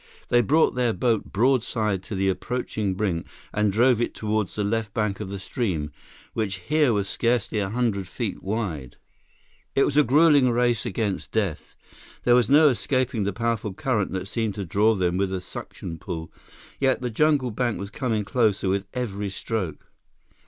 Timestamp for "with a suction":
15.17-15.99